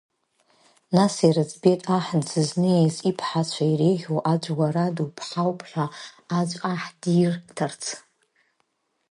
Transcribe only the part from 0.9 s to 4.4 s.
Нас ирыӡбеит аҳ дзызнеиз иԥҳацәа иреиӷьу